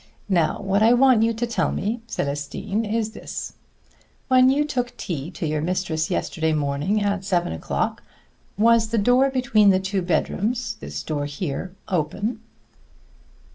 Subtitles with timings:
[0.29, 3.53] "Now what I want you to tell me, Célestine, is this:
[4.29, 8.01] when you took tea to your mistress yesterday morning at seven o'clock,
[8.57, 12.39] was the door between the two bedrooms this door here open?"